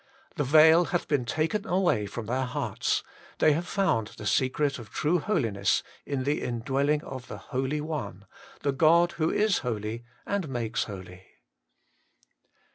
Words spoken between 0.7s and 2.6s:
hath been taken away from their